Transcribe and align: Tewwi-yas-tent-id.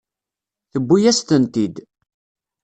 Tewwi-yas-tent-id. 0.71 1.75